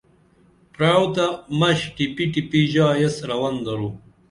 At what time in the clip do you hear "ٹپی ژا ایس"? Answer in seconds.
2.33-3.15